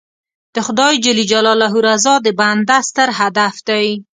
د 0.55 0.57
خدای 0.65 0.93
رضا 1.87 2.13
د 2.25 2.27
بنده 2.39 2.77
ستر 2.89 3.09
هدف 3.19 3.55
دی. 3.69 3.87